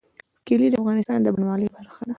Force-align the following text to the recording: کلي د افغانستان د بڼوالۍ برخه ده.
کلي 0.47 0.67
د 0.71 0.75
افغانستان 0.81 1.19
د 1.21 1.27
بڼوالۍ 1.35 1.67
برخه 1.75 2.01
ده. 2.05 2.09